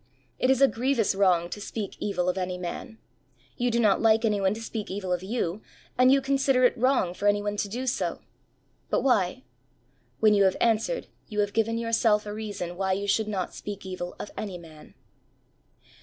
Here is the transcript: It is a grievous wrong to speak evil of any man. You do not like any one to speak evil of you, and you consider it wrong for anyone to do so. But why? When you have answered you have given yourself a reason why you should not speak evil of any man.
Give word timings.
It 0.39 0.49
is 0.49 0.63
a 0.63 0.67
grievous 0.67 1.13
wrong 1.13 1.47
to 1.51 1.61
speak 1.61 1.95
evil 1.99 2.27
of 2.27 2.35
any 2.35 2.57
man. 2.57 2.97
You 3.55 3.69
do 3.69 3.79
not 3.79 4.01
like 4.01 4.25
any 4.25 4.41
one 4.41 4.55
to 4.55 4.59
speak 4.59 4.89
evil 4.89 5.13
of 5.13 5.21
you, 5.21 5.61
and 5.95 6.11
you 6.11 6.21
consider 6.21 6.63
it 6.63 6.75
wrong 6.75 7.13
for 7.13 7.27
anyone 7.27 7.55
to 7.57 7.69
do 7.69 7.85
so. 7.85 8.19
But 8.89 9.01
why? 9.03 9.43
When 10.19 10.33
you 10.33 10.45
have 10.45 10.57
answered 10.59 11.05
you 11.27 11.39
have 11.41 11.53
given 11.53 11.77
yourself 11.77 12.25
a 12.25 12.33
reason 12.33 12.77
why 12.77 12.93
you 12.93 13.05
should 13.07 13.27
not 13.27 13.53
speak 13.53 13.85
evil 13.85 14.15
of 14.19 14.31
any 14.35 14.57
man. 14.57 14.95